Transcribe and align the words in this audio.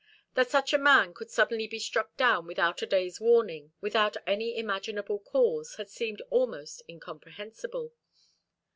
That 0.33 0.49
such 0.49 0.73
a 0.73 0.79
man 0.79 1.13
could 1.13 1.29
suddenly 1.29 1.67
be 1.67 1.77
struck 1.77 2.17
down 2.17 2.47
without 2.47 2.81
a 2.81 2.87
day's 2.87 3.21
warning, 3.21 3.71
without 3.81 4.17
any 4.25 4.57
imaginable 4.57 5.19
cause, 5.19 5.75
had 5.75 5.91
seemed 5.91 6.23
almost 6.31 6.81
incomprehensible. 6.89 7.93